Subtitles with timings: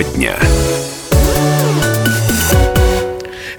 [0.00, 0.49] Тема дня.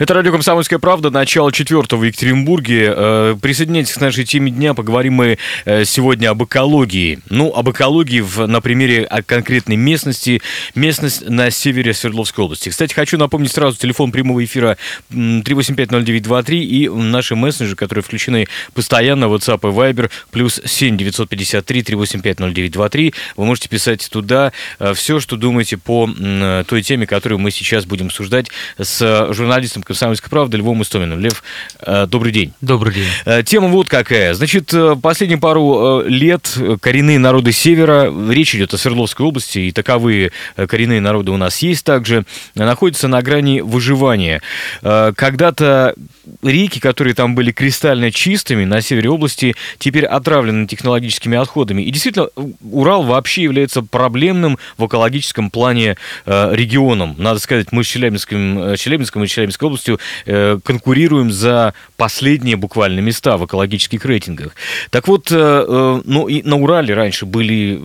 [0.01, 2.91] Это радио «Комсомольская правда», начало четвертого в Екатеринбурге.
[2.91, 4.73] Э, присоединяйтесь к нашей теме дня.
[4.73, 7.19] Поговорим мы э, сегодня об экологии.
[7.29, 10.41] Ну, об экологии в, на примере конкретной местности.
[10.73, 12.69] Местность на севере Свердловской области.
[12.69, 14.79] Кстати, хочу напомнить сразу телефон прямого эфира
[15.11, 23.13] 3850923 и наши мессенджеры, которые включены постоянно, WhatsApp и Viber, плюс 7 953 3850923.
[23.37, 26.09] Вы можете писать туда э, все, что думаете по
[26.67, 28.47] той теме, которую мы сейчас будем обсуждать
[28.79, 31.19] с журналистом «Комсомольской правды» Львом Истоминым.
[31.19, 31.43] Лев,
[31.79, 32.53] э, добрый день.
[32.61, 33.07] Добрый день.
[33.25, 34.33] Э, тема вот какая.
[34.33, 40.31] Значит, э, последние пару лет коренные народы Севера, речь идет о Свердловской области, и таковые
[40.55, 44.41] коренные народы у нас есть также, находятся на грани выживания.
[44.81, 45.95] Когда-то
[46.43, 51.81] реки, которые там были кристально чистыми на севере области, теперь отравлены технологическими отходами.
[51.81, 52.27] И действительно,
[52.61, 57.15] Урал вообще является проблемным в экологическом плане регионом.
[57.17, 62.99] Надо сказать, мы с Челябинском, Челябинском и Челябинской областью полностью э, конкурируем за последние буквально
[62.99, 64.55] места в экологических рейтингах.
[64.89, 67.79] Так вот, э, э, ну и на Урале раньше были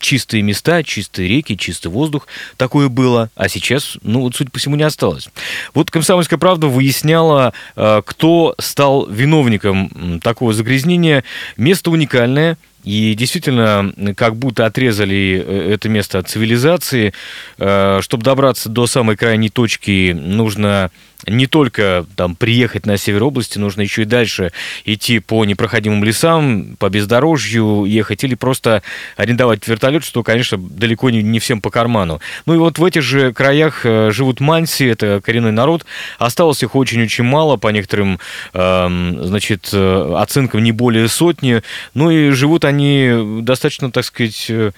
[0.00, 2.26] чистые места, чистые реки, чистый воздух.
[2.56, 5.28] Такое было, а сейчас, ну вот, судя по всему, не осталось.
[5.74, 11.24] Вот «Комсомольская правда» выясняла, кто стал виновником такого загрязнения.
[11.56, 17.12] Место уникальное– и действительно, как будто отрезали э, это место от цивилизации.
[17.58, 20.90] Э, чтобы добраться до самой крайней точки, нужно
[21.26, 24.52] не только там приехать на север области, нужно еще и дальше
[24.84, 28.82] идти по непроходимым лесам, по бездорожью ехать или просто
[29.16, 32.20] арендовать вертолет, что, конечно, далеко не, не всем по карману.
[32.46, 35.84] Ну и вот в этих же краях э, живут манси, это коренной народ.
[36.18, 38.20] Осталось их очень-очень мало, по некоторым,
[38.54, 41.62] эм, значит, оценкам не более сотни.
[41.94, 44.70] Ну и живут они достаточно, так сказать, э, Э,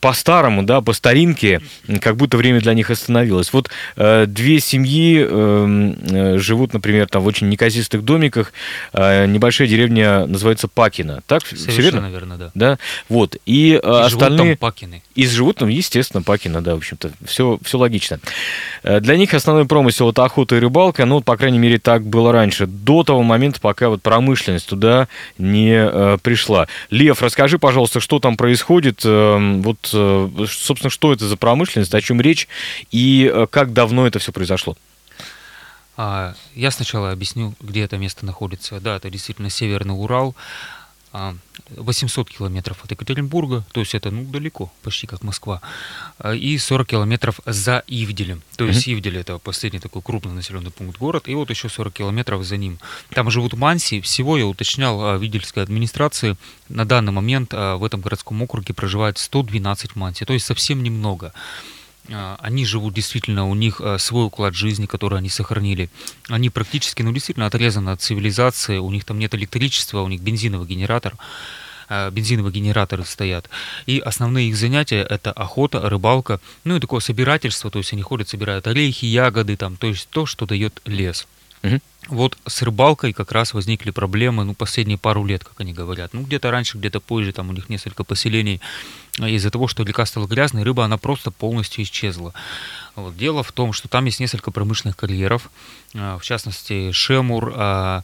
[0.00, 1.60] по-старому, да, по старинке,
[2.00, 3.52] как будто время для них остановилось.
[3.52, 8.52] Вот э, две семьи эм, э, живут, например, там в очень неказистых домиках.
[8.92, 11.22] Э, небольшая деревня называется Пакина.
[11.26, 11.46] Так?
[11.46, 12.06] Совершенно верно?
[12.10, 12.50] верно, да.
[12.54, 12.78] Да.
[13.08, 13.36] Вот.
[13.46, 14.38] И, э, и остальные...
[14.38, 15.02] живут там Пакины.
[15.14, 17.10] И живут там, естественно, Пакина, да, в общем-то.
[17.24, 18.20] Все, все логично.
[18.82, 21.04] Э, для них основной промысел это охота и рыбалка.
[21.04, 22.66] Ну, по крайней мере, так было раньше.
[22.66, 26.66] До того момента, пока вот промышленность туда не э, пришла.
[26.90, 29.04] Лев, расскажи, пожалуйста, что там происходит
[29.62, 32.48] вот, э, собственно, что это за промышленность, о чем речь
[32.90, 34.76] и э, как давно это все произошло?
[35.96, 38.78] А, я сначала объясню, где это место находится.
[38.80, 40.36] Да, это действительно Северный Урал.
[41.12, 45.60] 800 а, километров от Екатеринбурга, то есть это ну, далеко, почти как Москва,
[46.18, 48.42] а, и 40 километров за Ивделем.
[48.56, 48.94] То есть mm-hmm.
[48.94, 52.78] Ивдель это последний такой крупный населенный пункт город, и вот еще 40 километров за ним.
[53.10, 56.36] Там живут манси, всего я уточнял а, Видельской администрации,
[56.68, 61.32] на данный момент в этом городском округе проживает 112 манси, то есть совсем немного.
[62.10, 65.90] А, они живут действительно, у них а, свой уклад жизни, который они сохранили.
[66.28, 70.66] Они практически, ну, действительно отрезаны от цивилизации, у них там нет электричества, у них бензиновый
[70.66, 71.14] генератор
[71.88, 73.48] а, бензиновые генераторы стоят.
[73.86, 78.28] И основные их занятия это охота, рыбалка, ну и такое собирательство, то есть они ходят,
[78.28, 81.26] собирают орехи, ягоды, там, то есть то, что дает лес.
[81.62, 81.80] Угу.
[82.08, 86.14] Вот с рыбалкой как раз возникли проблемы, ну, последние пару лет, как они говорят.
[86.14, 88.60] Ну, где-то раньше, где-то позже, там у них несколько поселений.
[89.26, 92.34] Из-за того, что река стала грязной, рыба, она просто полностью исчезла.
[92.94, 93.16] Вот.
[93.16, 95.50] Дело в том, что там есть несколько промышленных карьеров,
[95.94, 98.02] а, в частности, Шемур, а,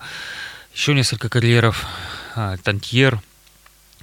[0.74, 1.86] еще несколько карьеров,
[2.34, 3.20] а, Тантьер–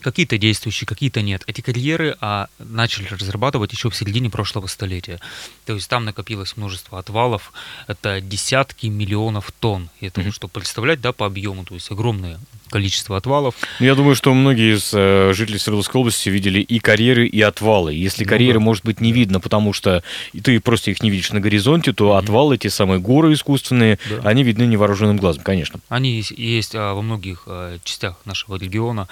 [0.02, 1.44] Какие-то действующие, какие-то нет.
[1.48, 5.20] Эти карьеры а, начали разрабатывать еще в середине прошлого столетия.
[5.66, 7.54] То есть там накопилось множество отвалов.
[7.88, 9.90] Это десятки миллионов тонн.
[10.00, 10.32] Это, mm-hmm.
[10.32, 11.66] что представлять, да, по объему.
[11.66, 12.40] То есть огромное
[12.72, 13.56] количество отвалов.
[13.80, 17.94] Ну, я думаю, что многие из э, жителей Свердловской области видели и карьеры, и отвалы.
[17.94, 18.66] Если ну, карьеры, да.
[18.66, 20.04] может быть, не видно, потому что
[20.42, 22.18] ты просто их не видишь на горизонте, то mm-hmm.
[22.18, 24.22] отвалы, те самые горы искусственные, да.
[24.24, 25.80] они видны невооруженным глазом, конечно.
[25.90, 29.08] Они есть, есть а, во многих а, частях нашего региона,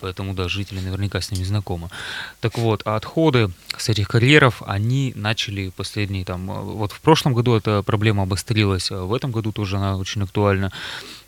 [0.00, 1.88] поэтому, да, жители наверняка с ними знакомы.
[2.40, 7.54] Так вот, а отходы с этих карьеров, они начали последние, там, вот в прошлом году
[7.54, 10.72] эта проблема обострилась, а в этом году тоже она очень актуальна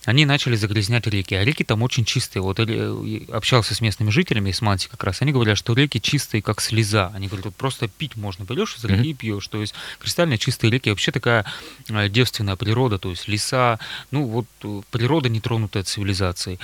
[0.06, 1.34] они начали загрязнять реки.
[1.34, 2.40] А реки там очень чистые.
[2.40, 5.20] Вот э, общался с местными жителями из Манси как раз.
[5.20, 7.10] Они говорят, что реки чистые, как слеза.
[7.12, 8.44] Они говорят, вот просто пить можно.
[8.44, 9.48] Берешь из реки и пьешь.
[9.48, 10.90] То есть кристально чистые реки.
[10.90, 11.44] Вообще такая
[11.88, 12.98] э, девственная природа.
[12.98, 13.80] То есть леса.
[14.12, 16.60] Ну вот э, природа, не тронутая цивилизацией.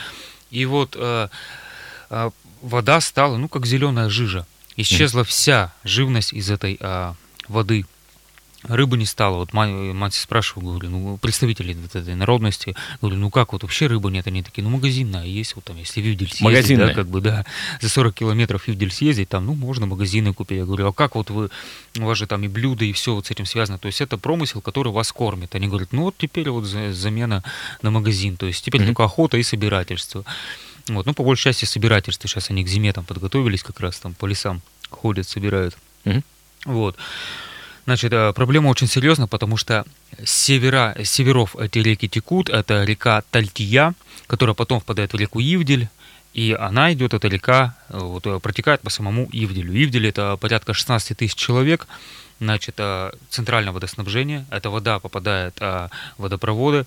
[0.53, 1.29] И вот э, э,
[2.63, 4.47] вода стала, ну, как зеленая жижа.
[4.77, 7.13] Исчезла вся живность из этой э,
[7.49, 7.85] воды.
[8.63, 9.37] рыбы не стало.
[9.37, 14.11] Вот мать спрашиваю, говорю, ну, представители вот этой народности, говорю, ну как вот вообще рыбы
[14.11, 14.27] нет?
[14.27, 16.87] Они такие, ну магазинная есть, вот там, если в Ивдель съездить, магазинная.
[16.87, 17.45] да, как бы, да,
[17.81, 20.59] за 40 километров в Ивдель съездить, там, ну, можно магазины купить.
[20.59, 21.51] Я говорю, а как вот вы,
[21.99, 23.79] у вас же там и блюда, и все вот с этим связано.
[23.79, 25.55] То есть это промысел, который вас кормит.
[25.55, 27.43] Они говорят, ну вот теперь вот замена
[27.83, 28.37] на магазин.
[28.37, 28.87] То есть теперь mm-hmm.
[28.87, 30.25] только охота и собирательство.
[30.89, 32.29] Вот, ну, по большей части собирательство.
[32.29, 35.77] Сейчас они к зиме там подготовились как раз, там по лесам ходят, собирают.
[36.05, 36.23] Mm-hmm.
[36.67, 36.97] Вот.
[37.85, 39.85] Значит, э, проблема очень серьезна, потому что
[40.23, 42.49] с севера, с северов эти реки текут.
[42.49, 43.95] Это река Тальтия,
[44.27, 45.89] которая потом впадает в реку Ивдель.
[46.33, 49.73] И она идет, эта река, э, вот, э, протекает по самому Ивделю.
[49.75, 51.87] Ивдель это порядка 16 тысяч человек.
[52.41, 52.81] Значит,
[53.31, 54.47] центральное водоснабжение.
[54.51, 56.87] Эта вода попадает в водопроводы.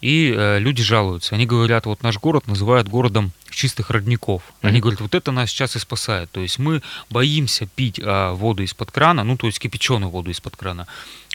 [0.00, 1.34] И э, люди жалуются.
[1.34, 4.42] Они говорят, вот наш город называют городом чистых родников.
[4.62, 4.80] Они mm-hmm.
[4.80, 6.30] говорят, вот это нас сейчас и спасает.
[6.30, 10.56] То есть мы боимся пить э, воду из-под крана, ну то есть кипяченую воду из-под
[10.56, 10.86] крана.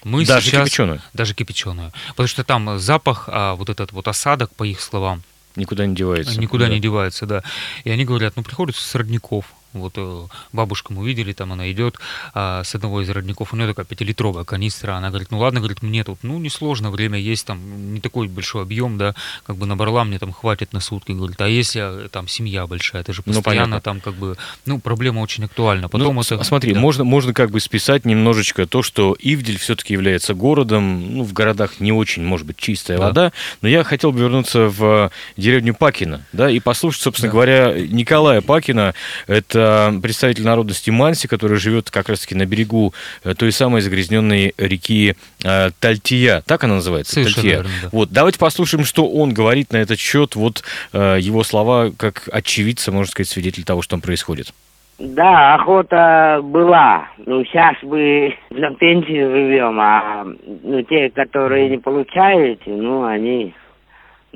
[0.04, 1.02] Мы даже сейчас, кипяченую?
[1.14, 1.92] Даже кипяченую.
[2.10, 5.24] Потому что там запах, а, вот этот вот осадок, по их словам,
[5.56, 6.40] Никуда не девается.
[6.40, 6.74] Никуда да.
[6.74, 7.44] не девается, да.
[7.86, 9.46] И они говорят, ну приходится с родников.
[9.76, 11.96] Вот э, бабушку мы видели, там она идет
[12.34, 15.82] а, с одного из родников, у нее такая пятилитровая канистра, она говорит, ну ладно, говорит,
[15.82, 20.04] мне тут, ну несложно, время есть, там не такой большой объем, да, как бы набрала,
[20.04, 23.76] мне там хватит на сутки, говорит, а если там семья большая, это же ну, постоянно
[23.76, 25.90] ну, там как бы, ну проблема очень актуальна.
[25.90, 26.80] Потом ну, это, смотри, да.
[26.80, 31.80] можно, можно как бы списать немножечко то, что Ивдель все-таки является городом, ну в городах
[31.80, 33.08] не очень, может быть, чистая да.
[33.08, 33.32] вода,
[33.62, 37.34] но я хотел бы вернуться в деревню Пакина, да, и послушать, собственно да.
[37.34, 38.94] говоря, Николая Пакина,
[39.28, 39.65] это
[40.02, 45.70] представитель народности Манси, который живет как раз-таки на берегу э, той самой загрязненной реки э,
[45.80, 46.44] Тальтия.
[46.46, 47.14] Так она называется?
[47.14, 47.58] Совершенно Тальтия.
[47.58, 47.90] Верно, да.
[47.92, 50.36] Вот, давайте послушаем, что он говорит на этот счет.
[50.36, 50.64] Вот
[50.94, 54.54] э, его слова как очевидца, можно сказать, свидетель того, что там происходит.
[54.98, 57.10] Да, охота была.
[57.26, 60.26] Ну, сейчас мы на пенсию живем, а
[60.64, 63.54] ну, те, которые не получаете, ну, они,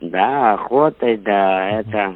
[0.02, 2.16] да, охотой, да, это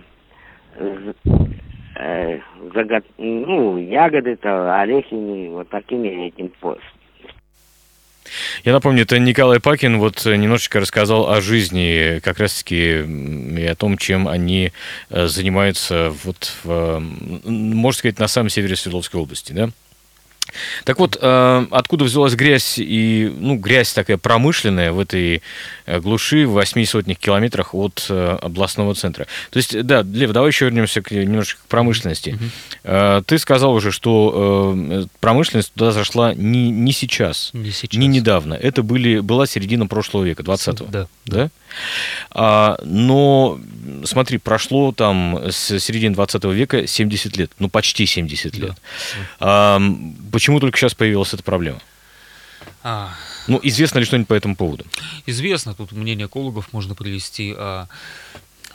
[2.03, 2.39] э,
[2.73, 3.03] загот...
[3.17, 6.81] ну, ягоды-то, орехи, вот такими этим пост.
[8.63, 13.97] Я напомню, это Николай Пакин вот немножечко рассказал о жизни, как раз-таки и о том,
[13.97, 14.71] чем они
[15.09, 16.99] э, занимаются, вот, в,
[17.45, 19.69] можно сказать, на самом севере Свердловской области, да?
[20.83, 25.41] Так вот, э, откуда взялась грязь и, ну, грязь такая промышленная в этой
[25.85, 29.27] э, глуши в восьми сотнях километрах от э, областного центра?
[29.49, 32.37] То есть, да, Лев, давай еще вернемся к, немножко к промышленности.
[32.83, 33.23] Mm-hmm.
[33.23, 38.53] Ты сказал уже, что промышленность туда зашла не, не сейчас, не сейчас, не недавно.
[38.53, 40.85] Это были, была середина прошлого века, 20-го.
[40.85, 41.07] Да.
[41.25, 41.49] да?
[42.31, 43.59] А, но,
[44.05, 48.69] смотри, прошло там с середины 20 века 70 лет, ну, почти 70 лет.
[48.69, 48.75] Да.
[49.39, 49.81] А,
[50.43, 51.79] почему только сейчас появилась эта проблема?
[52.83, 53.13] А...
[53.47, 54.85] Ну, известно ли что-нибудь по этому поводу?
[55.25, 57.55] Известно, тут мнение экологов можно привести.
[57.57, 57.87] А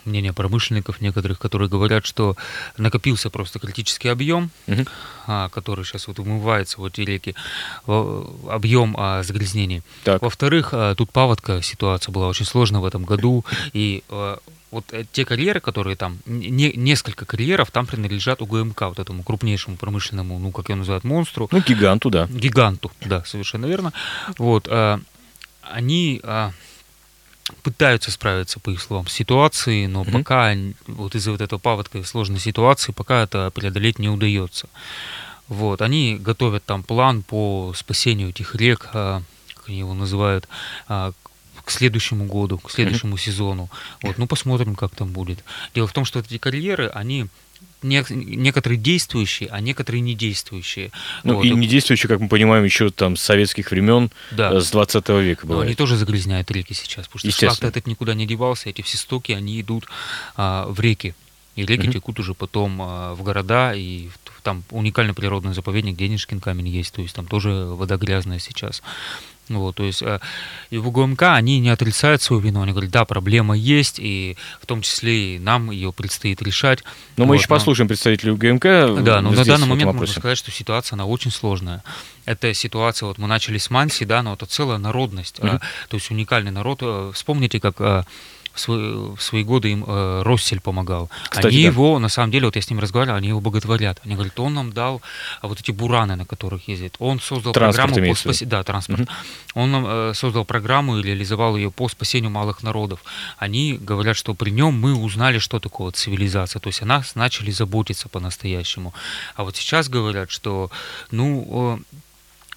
[0.09, 2.37] мнение промышленников некоторых, которые говорят, что
[2.77, 4.85] накопился просто критический объем, угу.
[5.51, 7.35] который сейчас вот умывается в эти реки,
[7.87, 9.83] объем а, загрязнений.
[10.05, 14.03] Во-вторых, а, тут паводка ситуация была очень сложная в этом году, и
[14.71, 19.77] вот э, те карьеры, которые там, не, несколько карьеров там принадлежат УГМК, вот этому крупнейшему
[19.77, 21.49] промышленному, ну, как его называют, монстру.
[21.51, 22.27] Ну, гиганту, да.
[22.27, 23.93] Гиганту, да, совершенно верно.
[24.37, 25.01] Вот, а,
[25.63, 26.53] они а,
[27.63, 30.13] пытаются справиться, по их словам, с ситуацией, но mm-hmm.
[30.13, 30.55] пока
[30.87, 34.69] вот из-за вот этого паводка и сложной ситуации, пока это преодолеть не удается.
[35.49, 39.23] Вот, они готовят там план по спасению этих рек, а,
[39.55, 40.47] как они его называют,
[40.89, 41.13] а,
[41.65, 43.21] к следующему году, к следующему mm-hmm.
[43.21, 43.71] сезону.
[44.03, 45.45] Вот, ну посмотрим, как там будет.
[45.75, 47.27] Дело в том, что эти карьеры, они
[47.83, 50.91] не, некоторые действующие, а некоторые не действующие.
[51.25, 51.45] Ну вот.
[51.45, 54.53] и не действующие, как мы понимаем, еще там с советских времен, да.
[54.55, 55.65] Э, с 20 века бывает.
[55.65, 58.97] Но они тоже загрязняют реки сейчас, потому что шлак этот никуда не девался, эти все
[58.97, 59.87] стоки, они идут
[60.37, 61.15] а, в реки.
[61.57, 61.93] И реки угу.
[61.93, 64.09] текут уже потом а, в города, и
[64.43, 68.83] там уникальный природный заповедник Денежкин камень есть, то есть там тоже вода грязная сейчас.
[69.49, 70.21] Вот, то есть э,
[70.71, 74.67] и в УГМК они не отрицают свою вину, они говорят, да, проблема есть, и в
[74.67, 76.85] том числе и нам ее предстоит решать.
[77.17, 77.57] Но вот, мы еще но...
[77.57, 79.03] послушаем представителей УГМК.
[79.03, 81.83] Да, но на данный момент можно сказать, что ситуация, она очень сложная.
[82.25, 85.61] Это ситуация, вот мы начали с Манси, да, но это целая народность, mm-hmm.
[85.89, 86.81] то есть уникальный народ.
[86.83, 88.05] Э, вспомните, как э,
[88.59, 91.09] в свои, в свои годы им э, Россель помогал.
[91.31, 91.69] Кстати, они да.
[91.69, 94.01] его, на самом деле, вот я с ним разговаривал, они его боготворят.
[94.05, 95.01] Они говорят, он нам дал
[95.41, 96.97] а, вот эти бураны, на которых ездит.
[96.99, 98.51] Он создал транспорт программу по спасению...
[98.51, 99.01] Да, транспорт.
[99.01, 99.09] Угу.
[99.55, 103.05] Он нам э, создал программу и реализовал ее по спасению малых народов.
[103.39, 106.61] Они говорят, что при нем мы узнали, что такое цивилизация.
[106.61, 108.93] То есть о нас начали заботиться по-настоящему.
[109.37, 110.71] А вот сейчас говорят, что,
[111.11, 111.81] ну,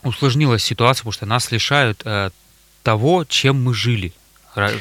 [0.03, 2.31] э, усложнилась ситуация, потому что нас лишают э,
[2.84, 4.13] того, чем мы жили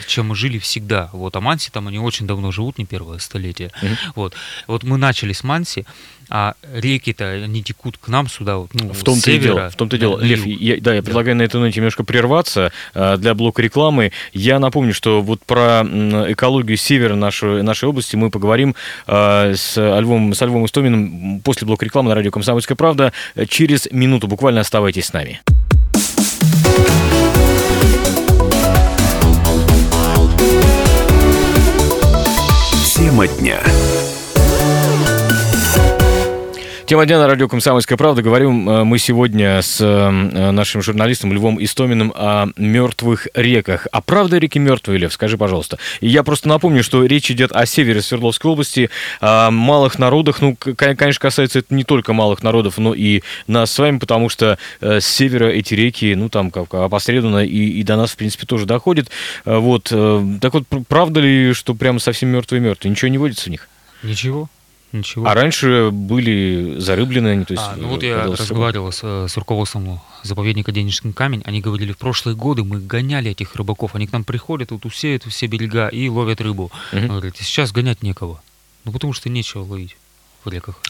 [0.07, 1.11] чем мы жили всегда.
[1.13, 3.71] Вот, а Манси там они очень давно живут, не первое столетие.
[3.83, 3.97] Mm-hmm.
[4.15, 4.35] Вот.
[4.67, 5.87] вот мы начали с Манси,
[6.31, 9.69] а реки-то, они текут к нам сюда, вот, ну, в том-то и дело.
[9.69, 10.21] В том-то и дело.
[10.21, 14.13] Лев, я, да, я предлагаю на этой ноте немножко прерваться а, для блока рекламы.
[14.33, 18.77] Я напомню, что вот про экологию севера нашей, нашей области мы поговорим
[19.09, 23.13] а, с Альвом, с Альвом Истоминым после блока рекламы на радио «Комсомольская правда».
[23.49, 25.41] Через минуту буквально оставайтесь с нами.
[36.91, 38.21] Тема дня на радио «Комсомольская правда».
[38.21, 40.11] Говорим э, мы сегодня с э,
[40.51, 43.87] нашим журналистом Львом Истоминым о мертвых реках.
[43.93, 45.13] А правда реки мертвые, Лев?
[45.13, 45.79] Скажи, пожалуйста.
[46.01, 50.41] И я просто напомню, что речь идет о севере Свердловской области, о малых народах.
[50.41, 54.59] Ну, конечно, касается это не только малых народов, но и нас с вами, потому что
[54.81, 58.47] э, с севера эти реки, ну, там как опосредованно и, и до нас, в принципе,
[58.47, 59.11] тоже доходят.
[59.45, 59.85] Вот.
[59.85, 62.91] Так вот, правда ли, что прямо совсем мертвые-мертвые?
[62.91, 63.69] Ничего не водится в них?
[64.03, 64.49] Ничего.
[64.93, 65.27] Ничего.
[65.27, 67.65] А раньше были зарыблены они, то есть...
[67.65, 72.37] А, ну вот я разговаривал с, с руководством заповедника «Денежный камень», они говорили, в прошлые
[72.37, 76.41] годы мы гоняли этих рыбаков, они к нам приходят, вот усеют все берега и ловят
[76.41, 76.73] рыбу.
[76.93, 77.07] Угу.
[77.07, 78.43] Говорят, сейчас гонять некого,
[78.85, 79.97] ну потому что нечего ловить
[80.45, 80.81] в реках.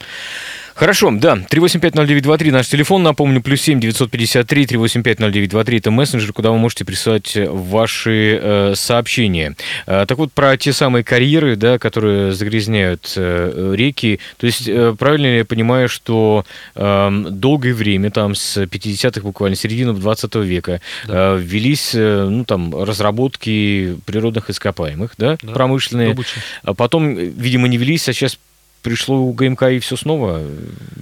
[0.80, 6.86] Хорошо, да, 3850923 наш телефон, напомню, плюс 7 953 3850923 это мессенджер, куда вы можете
[6.86, 9.56] присылать ваши э, сообщения.
[9.86, 14.96] Э, так вот, про те самые карьеры, да, которые загрязняют э, реки, то есть э,
[14.98, 20.80] правильно ли я понимаю, что э, долгое время, там с 50-х буквально, середины 20 века,
[21.06, 21.34] да.
[21.34, 25.52] э, велись, э, ну, там, разработки природных ископаемых, да, да.
[25.52, 26.40] промышленные, Добыча.
[26.62, 28.38] а потом, видимо, не велись, а сейчас
[28.82, 30.42] пришло у ГМК и все снова?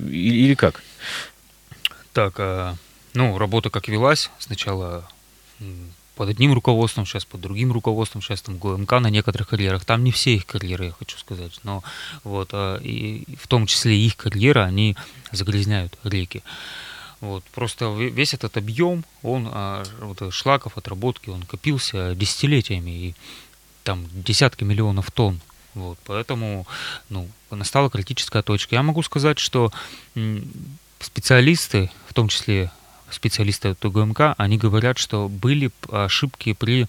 [0.07, 0.83] Или, как?
[2.13, 2.77] Так, а,
[3.15, 4.31] ну, работа как велась.
[4.39, 5.09] Сначала
[6.19, 9.85] под одним руководством, сейчас под другим руководством, сейчас там ГМК на некоторых карьерах.
[9.85, 11.85] Там не все их карьеры, я хочу сказать, но
[12.25, 14.97] вот, а, и в том числе их карьеры, они
[15.31, 16.43] загрязняют реки.
[17.21, 23.15] Вот, просто весь этот объем, он, а, вот, шлаков, отработки, он копился десятилетиями, и
[23.85, 25.41] там десятки миллионов тонн
[25.79, 26.67] вот, поэтому
[27.09, 28.75] ну, настала критическая точка.
[28.75, 29.73] Я могу сказать, что
[31.01, 32.71] специалисты, в том числе
[33.11, 36.87] специалисты ТГМК, они говорят, что были ошибки при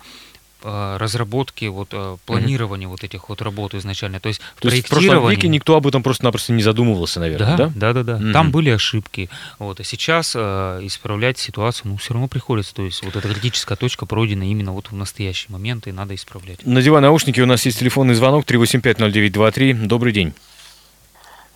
[0.64, 2.92] разработки, вот а, планирования mm-hmm.
[2.92, 4.20] вот этих вот работ изначально.
[4.20, 7.72] То есть, То есть в прошлом веке никто об этом просто-напросто не задумывался, наверное, да?
[7.76, 8.04] Да, да, да.
[8.04, 8.24] да.
[8.24, 8.34] Mm-hmm.
[8.34, 9.30] Там были ошибки.
[9.58, 12.74] Вот, а сейчас э, исправлять ситуацию, ну, все равно приходится.
[12.74, 16.66] То есть вот эта критическая точка пройдена именно вот в настоящий момент, и надо исправлять.
[16.66, 19.88] Надевай наушники, у нас есть телефонный звонок 3850923.
[19.88, 20.34] Добрый день.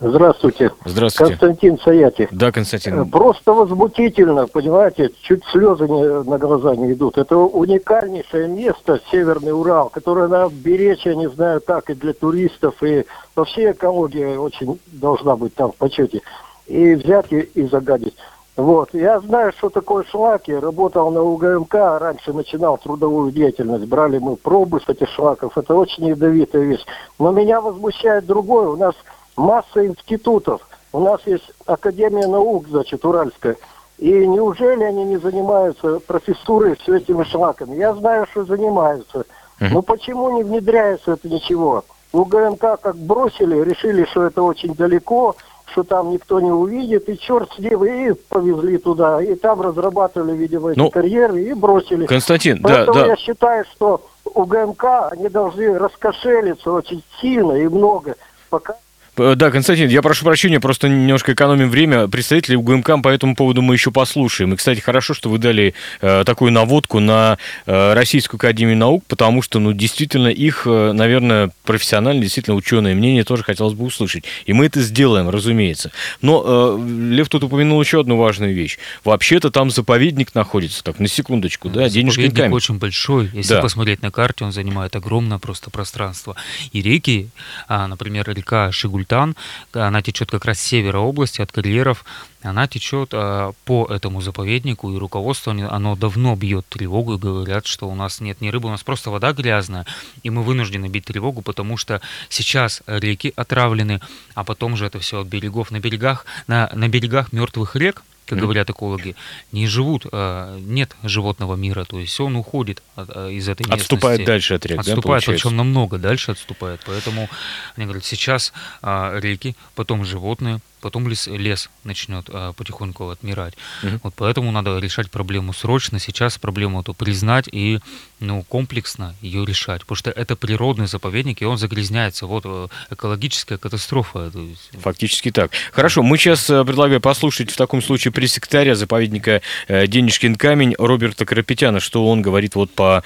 [0.03, 0.71] Здравствуйте.
[0.83, 1.31] Здравствуйте.
[1.31, 2.29] Константин Саятик.
[2.31, 3.01] Да, Константин.
[3.01, 7.17] Э, просто возмутительно, понимаете, чуть слезы не, на глаза не идут.
[7.17, 12.83] Это уникальнейшее место, Северный Урал, которое надо беречь, я не знаю как, и для туристов,
[12.83, 16.21] и вообще экология очень должна быть там в почете.
[16.67, 18.15] И взять и, и загадить.
[18.55, 18.89] Вот.
[18.93, 20.51] Я знаю, что такое шлаки.
[20.51, 23.85] Работал на УГМК, раньше начинал трудовую деятельность.
[23.85, 25.57] Брали мы пробы с этих шлаков.
[25.57, 26.85] Это очень ядовитая вещь.
[27.17, 28.67] Но меня возмущает другое.
[28.67, 28.93] У нас
[29.35, 30.61] масса институтов.
[30.91, 33.57] У нас есть Академия наук, значит, Уральская.
[33.97, 37.75] И неужели они не занимаются профессурой с этими шлаками?
[37.75, 39.25] Я знаю, что занимаются.
[39.59, 41.85] Но почему не внедряется это ничего?
[42.11, 45.35] У ГМК как бросили, решили, что это очень далеко,
[45.65, 49.21] что там никто не увидит, и черт с ним, и повезли туда.
[49.21, 52.05] И там разрабатывали, видимо, эти ну, карьеры и бросили.
[52.05, 53.07] Константин, Поэтому да, да.
[53.07, 58.15] я считаю, что у ГМК они должны раскошелиться очень сильно и много,
[58.49, 58.75] пока
[59.15, 62.07] да, Константин, я прошу прощения, просто немножко экономим время.
[62.07, 64.53] Представителей УГМК по этому поводу мы еще послушаем.
[64.53, 69.43] И, кстати, хорошо, что вы дали э, такую наводку на э, Российскую Академию Наук, потому
[69.43, 74.23] что, ну, действительно, их, э, наверное, профессиональное, действительно, ученое мнение тоже хотелось бы услышать.
[74.45, 75.91] И мы это сделаем, разумеется.
[76.21, 76.43] Но
[76.79, 78.79] э, Лев тут упомянул еще одну важную вещь.
[79.03, 82.53] Вообще-то там заповедник находится, так, на секундочку, да, денежный камень.
[82.53, 83.29] очень большой.
[83.33, 83.61] Если да.
[83.61, 86.35] посмотреть на карте, он занимает огромное просто пространство.
[86.71, 87.29] И реки,
[87.67, 89.35] а, например, река Шигуль Султан,
[89.73, 92.05] она течет как раз с севера области, от карьеров,
[92.41, 97.89] она течет а, по этому заповеднику, и руководство, оно давно бьет тревогу и говорят, что
[97.89, 99.85] у нас нет ни рыбы, у нас просто вода грязная,
[100.23, 104.01] и мы вынуждены бить тревогу, потому что сейчас реки отравлены,
[104.35, 105.71] а потом же это все от берегов.
[105.71, 109.15] На берегах, на, на берегах мертвых рек, как говорят экологи,
[109.51, 113.93] не живут, а, нет животного мира, то есть он уходит а, из этой местности.
[113.93, 117.29] Отступает дальше от рек, Отступает, да, причем намного дальше отступает, поэтому
[117.75, 123.53] они говорят, сейчас а, реки, потом животные, потом лес, лес начнет а, потихоньку отмирать.
[123.83, 123.99] Угу.
[124.03, 127.79] Вот поэтому надо решать проблему срочно, сейчас проблему эту признать и
[128.19, 132.25] ну, комплексно ее решать, потому что это природный заповедник, и он загрязняется.
[132.25, 134.31] Вот э, экологическая катастрофа.
[134.73, 135.51] Фактически так.
[135.71, 141.25] Хорошо, мы сейчас э, предлагаем послушать в таком случае пресс-секретаря заповедника э, Денежкин камень Роберта
[141.25, 143.03] Карапетяна, что он говорит вот по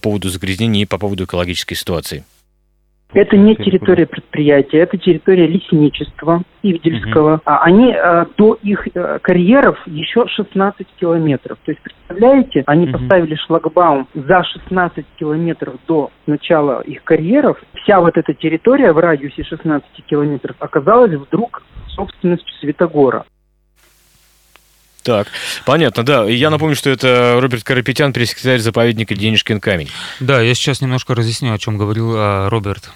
[0.00, 2.24] поводу загрязнения и по поводу экологической ситуации.
[3.14, 7.34] Это не территория предприятия, это территория лесничества Ивдельского.
[7.34, 7.42] Угу.
[7.46, 11.58] А они а, до их а, карьеров еще 16 километров.
[11.64, 12.98] То есть, представляете, они угу.
[12.98, 17.58] поставили шлагбаум за 16 километров до начала их карьеров.
[17.82, 23.24] Вся вот эта территория в радиусе 16 километров оказалась вдруг собственностью Светогора.
[25.08, 25.28] Так,
[25.64, 26.24] понятно, да.
[26.26, 29.88] Я напомню, что это Роберт Карапетян, пресс-секретарь заповедника Денежкин камень.
[30.20, 32.90] Да, я сейчас немножко разъясню, о чем говорил а, Роберт.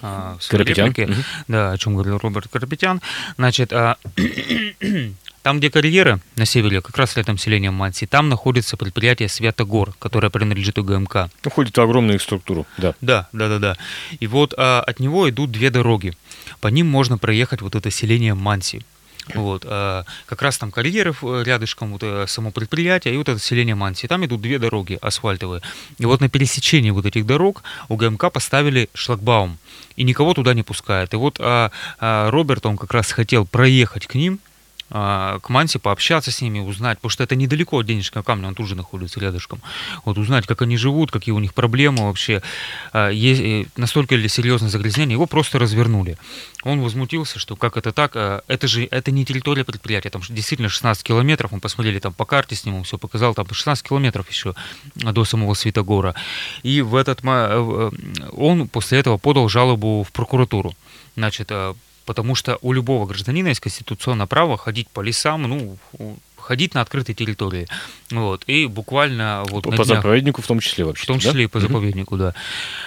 [0.00, 0.88] А, Карапетян.
[0.88, 1.14] Угу.
[1.46, 3.00] Да, о чем говорил Роберт Карапетян.
[3.36, 3.96] Значит, а,
[5.44, 9.94] там, где карьеры на севере, как раз рядом с селением Манси, там находится предприятие Святогор,
[10.00, 11.30] которое принадлежит УГМК.
[11.44, 12.94] Уходит в огромную их структуру, да.
[13.00, 13.76] Да, да, да, да.
[14.18, 16.12] И вот а, от него идут две дороги.
[16.60, 18.82] По ним можно проехать вот это селение Манси.
[19.34, 23.38] Вот, а, как раз там карьеры э, рядышком, вот э, само предприятие, и вот это
[23.38, 24.08] селение Манси.
[24.08, 25.62] Там идут две дороги асфальтовые.
[25.98, 29.58] И вот на пересечении вот этих дорог у ГМК поставили шлагбаум,
[29.96, 31.14] и никого туда не пускают.
[31.14, 34.40] И вот а, а, Роберт, он как раз хотел проехать к ним,
[34.92, 38.68] к Мансе, пообщаться с ними, узнать, потому что это недалеко от денежного камня, он тут
[38.68, 39.62] же находится рядышком.
[40.04, 42.42] Вот узнать, как они живут, какие у них проблемы вообще,
[42.92, 46.18] а, э, настолько ли серьезное загрязнение, его просто развернули.
[46.62, 50.68] Он возмутился, что как это так, а, это же это не территория предприятия, там действительно
[50.68, 54.28] 16 километров, мы посмотрели там по карте с ним, он все показал, там 16 километров
[54.28, 54.54] еще
[54.94, 56.14] до самого Святогора.
[56.62, 57.90] И в этот э,
[58.32, 60.74] он после этого подал жалобу в прокуратуру.
[61.16, 61.50] Значит,
[62.04, 65.76] потому что у любого гражданина есть конституционное право ходить по лесам, ну,
[66.42, 67.68] ходить на открытой территории.
[68.10, 68.44] Вот.
[68.46, 71.04] И буквально вот по, по днях, заповеднику в том числе вообще.
[71.04, 71.42] В том числе да?
[71.42, 72.34] и по заповеднику, да.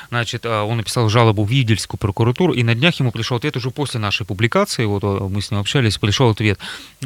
[0.10, 3.72] Значит, а, он написал жалобу в Видельскую прокуратуру, и на днях ему пришел ответ уже
[3.72, 6.60] после нашей публикации, вот а, мы с ним общались, пришел ответ.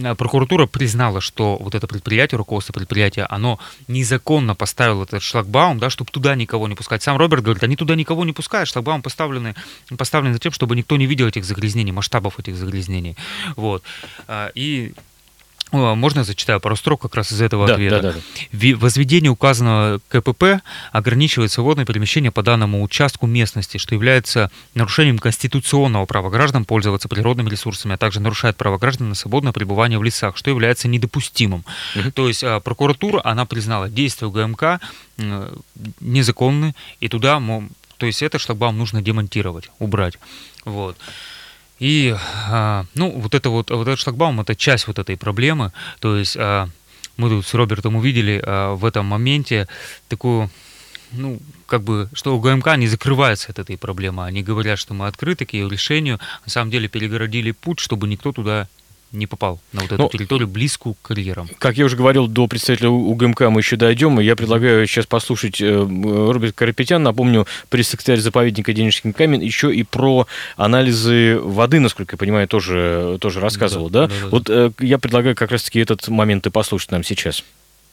[0.03, 5.89] А, прокуратура признала, что вот это предприятие, руководство предприятия, оно незаконно поставило этот шлагбаум, да,
[5.89, 7.03] чтобы туда никого не пускать.
[7.03, 9.55] Сам Роберт говорит, они туда никого не пускают, шлагбаум поставлены,
[9.97, 13.15] поставлены за тем, чтобы никто не видел этих загрязнений, масштабов этих загрязнений.
[13.55, 13.83] Вот.
[14.55, 14.93] И
[15.71, 18.01] можно зачитаю пару строк как раз из этого да, ответа.
[18.01, 18.19] Да, да,
[18.51, 18.77] да.
[18.77, 26.29] Возведение указанного КПП ограничивает свободное перемещение по данному участку местности, что является нарушением конституционного права
[26.29, 30.49] граждан пользоваться природными ресурсами, а также нарушает право граждан на свободное пребывание в лесах, что
[30.49, 31.63] является недопустимым.
[31.95, 32.11] Угу.
[32.11, 34.79] То есть а, прокуратура, она признала действия ГМК
[35.99, 37.41] незаконны, и туда,
[37.97, 40.17] то есть этот шлагбаум нужно демонтировать, убрать.
[40.65, 40.97] Вот.
[41.79, 42.15] И,
[42.49, 45.71] а, ну, вот это вот, вот этот шлагбаум, это часть вот этой проблемы.
[45.99, 46.67] То есть а,
[47.17, 49.67] мы тут с Робертом увидели а, в этом моменте
[50.07, 50.49] такую
[51.11, 54.25] ну, как бы, что у ГМК не закрывается от этой проблемы.
[54.25, 56.19] Они говорят, что мы открыты к ее решению.
[56.45, 58.67] На самом деле перегородили путь, чтобы никто туда
[59.11, 61.49] не попал на вот эту ну, территорию, близкую к карьерам.
[61.57, 65.61] Как я уже говорил, до представителя УГМК мы еще дойдем, и я предлагаю сейчас послушать
[65.61, 72.17] э, Роберт Карапетян, напомню, пресс-секретарь заповедника Денежный камень, еще и про анализы воды, насколько я
[72.17, 74.07] понимаю, тоже, тоже рассказывал, да?
[74.07, 74.07] да?
[74.07, 74.71] да, да вот да.
[74.79, 77.43] я предлагаю как раз-таки этот момент и послушать нам сейчас.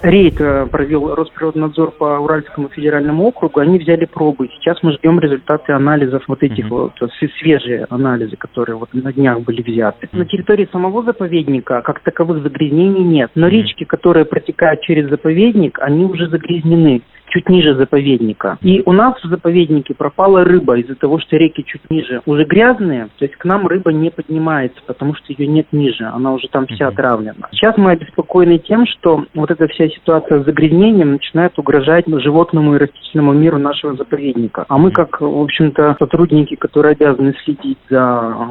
[0.01, 4.49] Рейд э, провел Росприроднадзор по Уральскому федеральному округу, они взяли пробы.
[4.55, 6.93] Сейчас мы ждем результаты анализов, вот этих mm-hmm.
[7.01, 10.09] вот свежие анализы, которые вот на днях были взяты.
[10.13, 16.05] На территории самого заповедника как таковых загрязнений нет, но речки, которые протекают через заповедник, они
[16.05, 17.01] уже загрязнены
[17.37, 18.57] чуть ниже заповедника.
[18.63, 23.09] И у нас в заповеднике пропала рыба из-за того, что реки чуть ниже уже грязные,
[23.19, 26.67] то есть к нам рыба не поднимается, потому что ее нет ниже, она уже там
[26.67, 27.49] вся отравлена.
[27.53, 32.79] Сейчас мы обеспокоены тем, что вот эта вся ситуация с загрязнением начинает угрожать животному и
[32.79, 34.65] растительному миру нашего заповедника.
[34.69, 38.49] А мы, как, в общем-то, сотрудники, которые обязаны следить за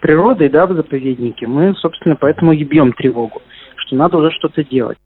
[0.00, 3.40] природой, да, в заповеднике, мы, собственно, поэтому и бьем тревогу,
[3.76, 4.98] что надо уже что-то делать.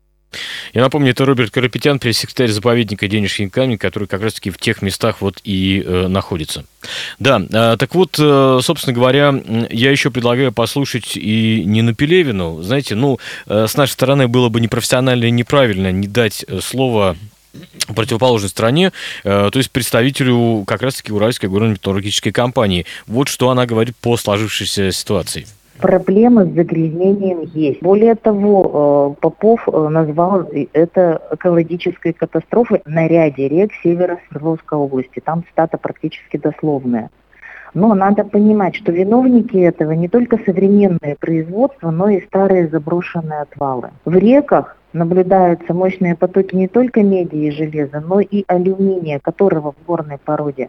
[0.73, 5.21] Я напомню, это Роберт Карапетян, пресс-секретарь заповедника Денежный камень, который как раз-таки в тех местах
[5.21, 6.65] вот и э, находится.
[7.19, 9.35] Да, э, так вот, э, собственно говоря,
[9.71, 12.63] я еще предлагаю послушать и Нину Пелевину.
[12.63, 17.17] Знаете, ну, э, с нашей стороны было бы непрофессионально и неправильно не дать э, слово
[17.95, 18.93] противоположной стране,
[19.25, 22.87] э, то есть представителю как раз-таки Уральской горно-металлургической компании.
[23.07, 25.47] Вот что она говорит по сложившейся ситуации.
[25.81, 27.83] Проблемы с загрязнением есть.
[27.83, 35.21] Более того, э, Попов э, назвал это экологической катастрофой на ряде рек севера Свердловской области.
[35.25, 37.11] Там стата практически дословная.
[37.73, 43.91] Но надо понимать, что виновники этого не только современные производства, но и старые заброшенные отвалы.
[44.05, 49.87] В реках наблюдаются мощные потоки не только меди и железа, но и алюминия, которого в
[49.87, 50.69] горной породе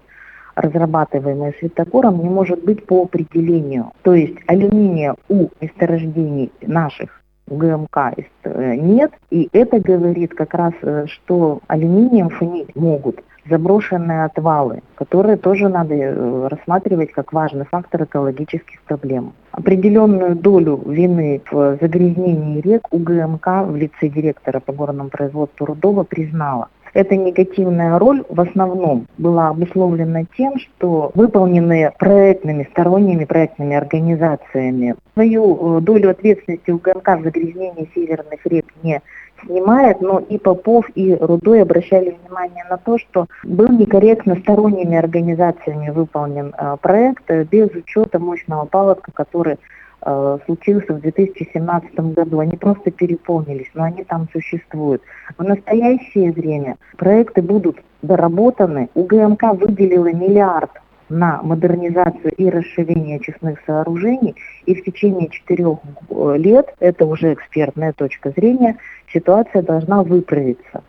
[0.55, 3.91] разрабатываемые светокором, не может быть по определению.
[4.03, 11.05] То есть алюминия у месторождений наших ГМК э, нет, и это говорит как раз, э,
[11.07, 18.81] что алюминием фонить могут заброшенные отвалы, которые тоже надо э, рассматривать как важный фактор экологических
[18.83, 19.33] проблем.
[19.51, 26.69] Определенную долю вины в загрязнении рек УГМК в лице директора по горному производству Рудова признала.
[26.93, 35.77] Эта негативная роль в основном была обусловлена тем, что выполненные проектными, сторонними проектными организациями свою
[35.77, 39.01] э, долю ответственности УГМК в загрязнении северных рек не
[39.45, 45.89] снимает, но и Попов, и Рудой обращали внимание на то, что был некорректно сторонними организациями
[45.89, 49.57] выполнен э, проект э, без учета мощного паводка, который
[50.01, 52.39] э, случился в 2017 году.
[52.39, 55.01] Они просто переполнились, но они там существуют.
[55.37, 58.89] В настоящее время проекты будут доработаны.
[58.93, 60.71] УГМК выделила миллиард
[61.09, 64.35] на модернизацию и расширение очистных сооружений,
[64.65, 68.77] и в течение четырех э, лет, это уже экспертная точка зрения,
[69.13, 70.83] ситуация должна выправиться.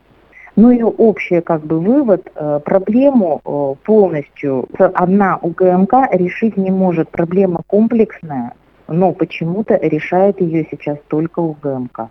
[0.54, 7.08] Ну и общий как бы вывод, э, проблему полностью одна УГМК решить не может.
[7.10, 8.52] Проблема комплексная,
[8.88, 12.10] но почему-то решает ее сейчас только УГМК.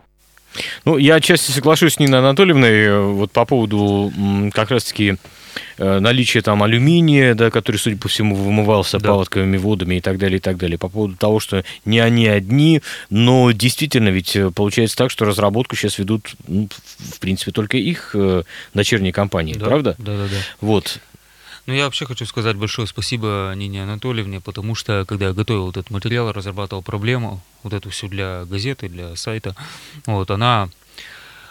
[0.84, 4.12] Ну, я отчасти соглашусь с Ниной Анатольевной вот по поводу
[4.54, 5.18] как раз-таки
[5.78, 9.10] Э, наличие там алюминия, да, который, судя по всему, вымывался да.
[9.10, 10.78] паводковыми водами и так далее, и так далее.
[10.78, 15.76] По поводу того, что не они одни, но действительно ведь э, получается так, что разработку
[15.76, 19.96] сейчас ведут, ну, в принципе, только их э, дочерние компании, да, правда?
[19.98, 20.38] Да, да, да.
[20.62, 21.00] Вот.
[21.68, 25.92] Ну, я вообще хочу сказать большое спасибо Нине Анатольевне, потому что, когда я готовил этот
[25.92, 29.56] материал, разрабатывал проблему, вот эту всю для газеты, для сайта,
[30.08, 30.70] вот, она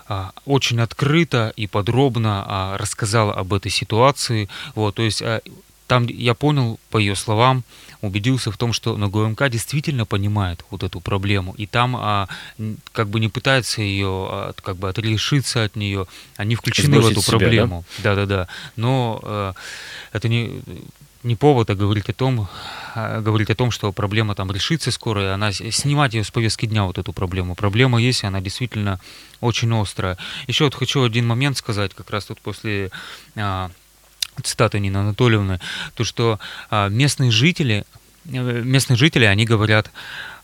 [0.09, 4.49] а, очень открыто и подробно а, рассказала об этой ситуации.
[4.75, 5.40] Вот, то есть а,
[5.87, 7.62] там я понял, по ее словам,
[8.01, 12.29] убедился в том, что на ГМК действительно понимает вот эту проблему, и там а,
[12.93, 17.13] как бы не пытается ее а, как бы отрешиться от нее, они включены Сбросить в
[17.13, 17.85] эту себя, проблему.
[17.99, 18.49] Да-да-да.
[18.77, 19.55] Но а,
[20.13, 20.63] это не
[21.23, 22.49] не повод, а говорить о том,
[22.95, 26.67] а, говорить о том, что проблема там решится скоро, и она снимать ее с повестки
[26.67, 27.55] дня, вот эту проблему.
[27.55, 29.01] Проблема есть, и она действительно
[29.41, 30.17] очень острая.
[30.47, 32.91] Еще вот хочу один момент сказать, как раз тут после
[33.37, 33.71] а,
[34.40, 35.61] цитаты Нины Анатольевны,
[35.94, 36.38] то, что
[36.70, 37.85] а, местные жители,
[38.26, 39.90] э, местные жители, они говорят,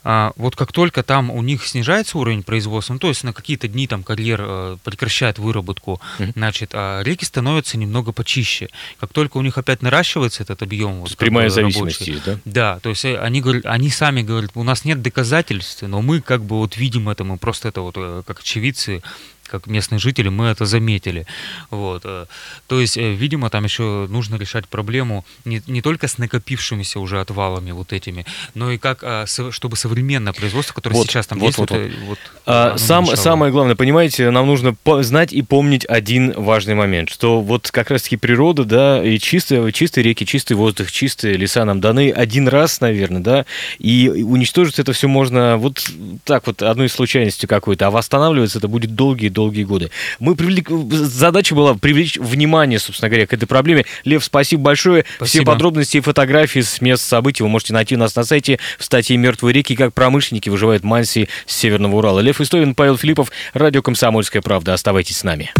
[0.08, 3.66] а, вот как только там у них снижается уровень производства, ну, то есть на какие-то
[3.66, 6.32] дни там карьер э, прекращает выработку, mm-hmm.
[6.36, 8.68] значит, а реки становятся немного почище.
[9.00, 12.38] Как только у них опять наращивается этот объем, вот, прямая зависимость есть, да?
[12.44, 16.20] Да, то есть э, они говорят, они сами говорят, у нас нет доказательств, но мы
[16.20, 19.02] как бы вот видим это, мы просто это вот как очевидцы
[19.48, 21.26] как местные жители, мы это заметили.
[21.70, 22.02] Вот.
[22.04, 22.26] Э,
[22.66, 27.20] то есть, э, видимо, там еще нужно решать проблему не, не только с накопившимися уже
[27.20, 31.46] отвалами вот этими, но и как, а, чтобы современное производство, которое вот, сейчас там вот,
[31.46, 31.70] действует...
[31.70, 32.08] Вот, вот.
[32.08, 37.40] вот а, сам, самое главное, понимаете, нам нужно знать и помнить один важный момент, что
[37.40, 42.10] вот как раз-таки природа, да, и чистые, чистые реки, чистый воздух, чистые леса нам даны
[42.10, 43.46] один раз, наверное, да,
[43.78, 45.84] и уничтожить это все можно вот
[46.24, 49.90] так вот, одной случайностью какой-то, а восстанавливаться это будет долгие долгие годы.
[50.18, 50.70] Мы привлек...
[50.90, 53.84] Задача была привлечь внимание, собственно говоря, к этой проблеме.
[54.04, 55.04] Лев, спасибо большое.
[55.16, 55.42] Спасибо.
[55.42, 58.84] Все подробности и фотографии с мест событий вы можете найти у нас на сайте в
[58.84, 59.76] статье «Мертвые реки.
[59.76, 62.20] Как промышленники выживают мансии с Северного Урала».
[62.20, 64.72] Лев Истовин, Павел Филиппов, радио «Комсомольская правда».
[64.72, 65.52] Оставайтесь с нами.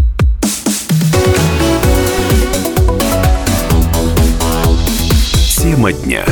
[5.60, 6.24] Тема дня.